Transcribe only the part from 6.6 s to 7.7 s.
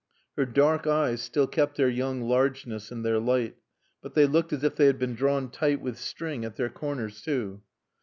corners too.